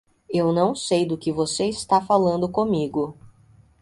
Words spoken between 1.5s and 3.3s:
está falando comigo.